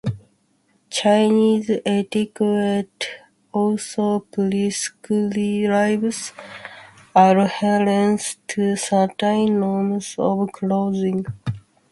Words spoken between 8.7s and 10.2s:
certain norms